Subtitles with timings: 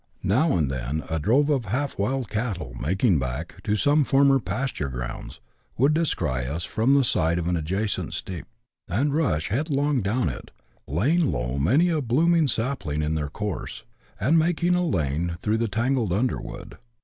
[0.23, 4.89] Now and then a drove of half wild cattle," making back" to some former pasture
[4.89, 5.39] gi ounds,
[5.77, 8.47] would dci^ory us from the side of an adjacent steep,
[8.87, 10.49] and rush hetidlong down it,
[10.87, 13.83] laying low many a blooming siipling in their ooui'se,
[14.19, 16.77] and making a lane through the tangled underwo<Kl.